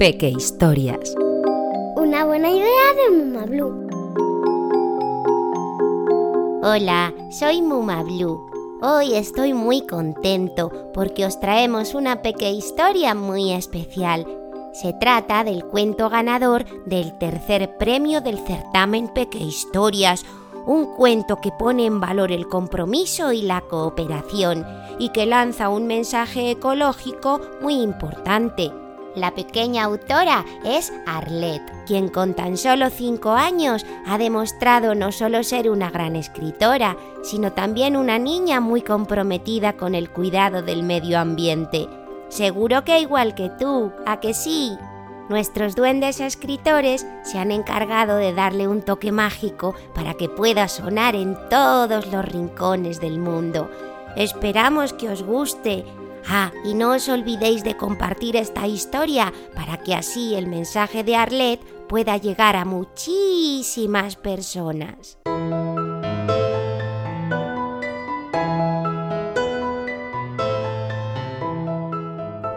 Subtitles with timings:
[0.00, 1.14] Peque Historias.
[1.94, 3.86] Una buena idea de Muma Blue.
[6.62, 8.40] Hola, soy Muma Blue.
[8.80, 14.26] Hoy estoy muy contento porque os traemos una pequeña historia muy especial.
[14.72, 20.24] Se trata del cuento ganador del tercer premio del certamen Peque Historias,
[20.64, 24.66] un cuento que pone en valor el compromiso y la cooperación
[24.98, 28.72] y que lanza un mensaje ecológico muy importante.
[29.16, 35.42] La pequeña autora es Arlette, quien con tan solo cinco años ha demostrado no solo
[35.42, 41.18] ser una gran escritora, sino también una niña muy comprometida con el cuidado del medio
[41.18, 41.88] ambiente.
[42.28, 44.78] Seguro que igual que tú, ¿a que sí?
[45.28, 51.16] Nuestros duendes escritores se han encargado de darle un toque mágico para que pueda sonar
[51.16, 53.70] en todos los rincones del mundo.
[54.16, 55.84] Esperamos que os guste.
[56.28, 61.16] Ah, y no os olvidéis de compartir esta historia para que así el mensaje de
[61.16, 65.18] Arlette pueda llegar a muchísimas personas.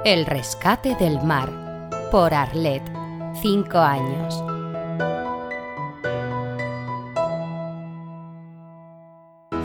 [0.06, 2.92] El rescate del mar por Arlette,
[3.42, 4.44] 5 años.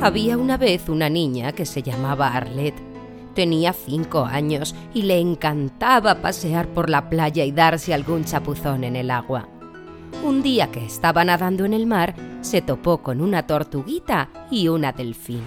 [0.00, 2.87] Había una vez una niña que se llamaba Arlette.
[3.38, 8.96] Tenía cinco años y le encantaba pasear por la playa y darse algún chapuzón en
[8.96, 9.46] el agua.
[10.24, 14.90] Un día que estaba nadando en el mar, se topó con una tortuguita y una
[14.90, 15.44] delfín.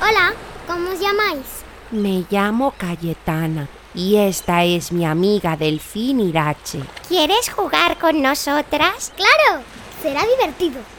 [0.00, 0.32] Hola,
[0.66, 1.62] ¿cómo os llamáis?
[1.92, 6.80] Me llamo Cayetana y esta es mi amiga Delfín Irache.
[7.06, 9.12] ¿Quieres jugar con nosotras?
[9.14, 9.62] Claro,
[10.02, 10.97] será divertido.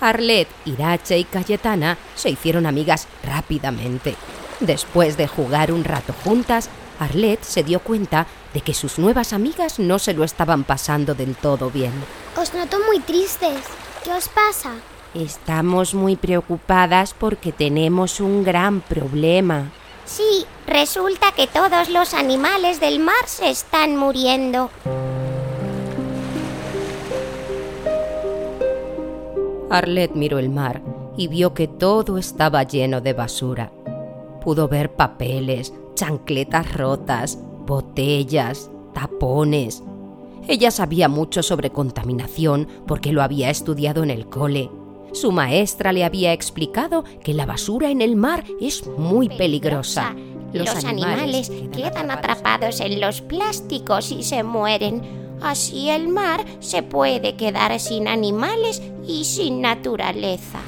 [0.00, 4.16] Arlette, Irache y Cayetana se hicieron amigas rápidamente.
[4.60, 9.78] Después de jugar un rato juntas, Arlette se dio cuenta de que sus nuevas amigas
[9.78, 11.92] no se lo estaban pasando del todo bien.
[12.36, 13.60] Os noto muy tristes.
[14.04, 14.74] ¿Qué os pasa?
[15.14, 19.70] Estamos muy preocupadas porque tenemos un gran problema.
[20.04, 24.70] Sí, resulta que todos los animales del mar se están muriendo.
[29.70, 30.82] Arlette miró el mar
[31.16, 33.72] y vio que todo estaba lleno de basura.
[34.42, 39.82] Pudo ver papeles, chancletas rotas, botellas, tapones.
[40.48, 44.70] Ella sabía mucho sobre contaminación porque lo había estudiado en el cole.
[45.12, 50.14] Su maestra le había explicado que la basura en el mar es muy peligrosa.
[50.52, 55.29] Los, animales quedan atrapados en los plásticos y se mueren.
[55.42, 60.60] Así el mar se puede quedar sin animales y sin naturaleza.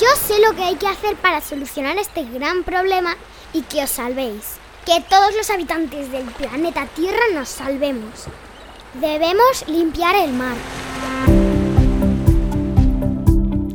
[0.00, 3.16] Yo sé lo que hay que hacer para solucionar este gran problema
[3.52, 4.56] y que os salvéis.
[4.84, 8.26] Que todos los habitantes del planeta Tierra nos salvemos.
[8.94, 10.56] Debemos limpiar el mar.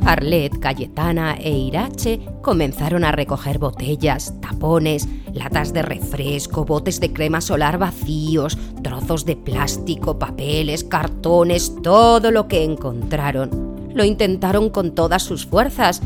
[0.06, 7.42] Arlette, Cayetana e Irache comenzaron a recoger botellas, tapones, latas de refresco, botes de crema
[7.42, 13.90] solar vacíos, trozos de plástico, papeles, cartones, todo lo que encontraron.
[13.94, 16.02] Lo intentaron con todas sus fuerzas,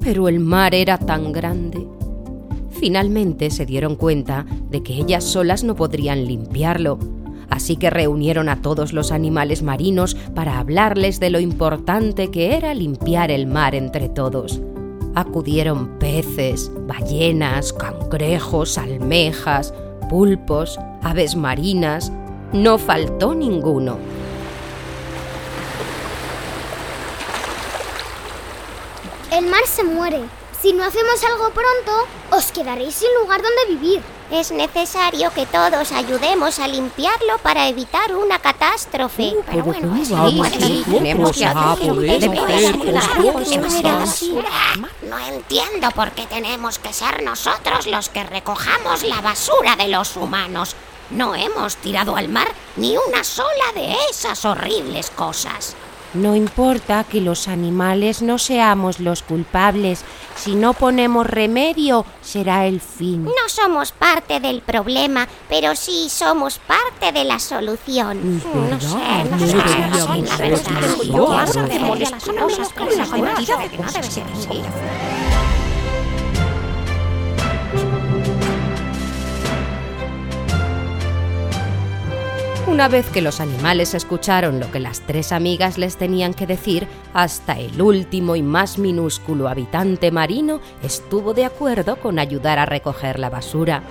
[0.00, 1.86] pero el mar era tan grande.
[2.70, 6.98] Finalmente se dieron cuenta de que ellas solas no podrían limpiarlo,
[7.50, 12.72] así que reunieron a todos los animales marinos para hablarles de lo importante que era
[12.74, 14.60] limpiar el mar entre todos.
[15.14, 19.74] Acudieron peces, ballenas, cangrejos, almejas,
[20.08, 22.12] pulpos, aves marinas.
[22.52, 23.98] No faltó ninguno.
[29.32, 30.20] El mar se muere.
[30.60, 34.02] Si no hacemos algo pronto, os quedaréis sin lugar donde vivir.
[34.30, 39.34] Es necesario que todos ayudemos a limpiarlo para evitar una catástrofe.
[39.50, 39.92] Pero bueno,
[40.86, 41.44] tenemos que
[45.02, 50.16] No entiendo por qué tenemos que ser nosotros los que recojamos la basura de los
[50.16, 50.76] humanos.
[51.10, 55.74] No hemos tirado al mar ni una sola de esas horribles cosas.
[56.14, 60.04] No importa que los animales no seamos los culpables,
[60.34, 63.24] si no ponemos remedio será el fin.
[63.24, 68.42] No somos parte del problema, pero sí somos parte de la solución.
[68.70, 68.96] No sé,
[69.30, 70.80] no sé, la verdad.
[82.80, 86.88] Una vez que los animales escucharon lo que las tres amigas les tenían que decir,
[87.12, 93.18] hasta el último y más minúsculo habitante marino estuvo de acuerdo con ayudar a recoger
[93.18, 93.82] la basura.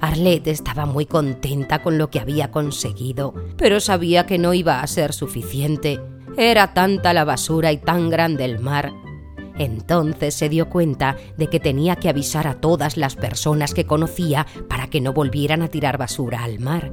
[0.00, 4.86] Arlette estaba muy contenta con lo que había conseguido, pero sabía que no iba a
[4.86, 6.00] ser suficiente.
[6.38, 8.90] Era tanta la basura y tan grande el mar.
[9.58, 14.46] Entonces se dio cuenta de que tenía que avisar a todas las personas que conocía
[14.66, 16.90] para que no volvieran a tirar basura al mar.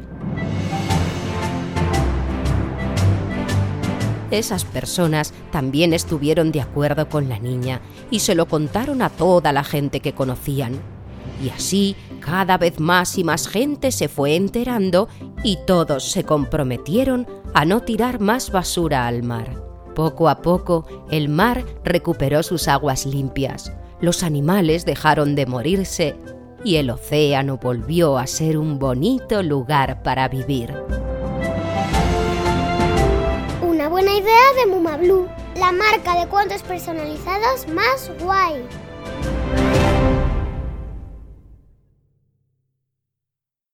[4.31, 9.51] Esas personas también estuvieron de acuerdo con la niña y se lo contaron a toda
[9.51, 10.80] la gente que conocían.
[11.44, 15.07] Y así cada vez más y más gente se fue enterando
[15.44, 19.63] y todos se comprometieron a no tirar más basura al mar.
[19.94, 23.71] Poco a poco el mar recuperó sus aguas limpias,
[24.01, 26.16] los animales dejaron de morirse
[26.63, 30.74] y el océano volvió a ser un bonito lugar para vivir.
[34.66, 38.66] De Muma Blue, la marca de cuentos personalizados más guay.